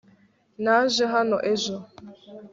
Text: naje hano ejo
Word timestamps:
naje 0.63 1.03
hano 1.13 1.37
ejo 1.53 1.75